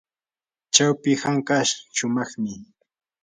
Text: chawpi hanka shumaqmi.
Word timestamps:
chawpi 0.73 1.11
hanka 1.21 1.57
shumaqmi. 1.95 2.53